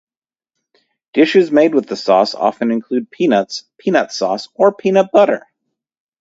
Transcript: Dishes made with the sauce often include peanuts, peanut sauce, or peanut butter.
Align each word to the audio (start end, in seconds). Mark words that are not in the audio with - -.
Dishes 1.13 1.51
made 1.51 1.75
with 1.75 1.87
the 1.87 1.95
sauce 1.95 2.33
often 2.33 2.71
include 2.71 3.11
peanuts, 3.11 3.65
peanut 3.77 4.11
sauce, 4.11 4.47
or 4.55 4.73
peanut 4.73 5.11
butter. 5.11 5.45